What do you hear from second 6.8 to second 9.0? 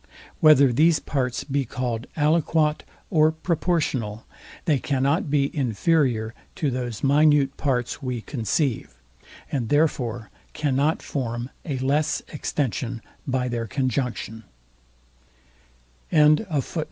minute parts we conceive;